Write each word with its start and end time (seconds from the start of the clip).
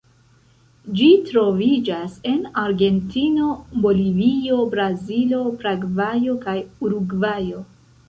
Ĝi 0.99 1.09
troviĝas 1.27 2.15
en 2.31 2.41
Argentino, 2.63 3.51
Bolivio, 3.85 4.59
Brazilo, 4.75 5.45
Paragvajo 5.63 6.39
kaj 6.49 6.61
Urugvajo. 6.87 7.67